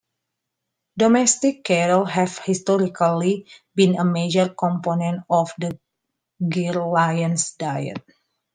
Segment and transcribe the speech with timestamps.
[0.97, 5.77] Domestic cattle have historically been a major component of the
[6.49, 8.03] Gir lions' diet.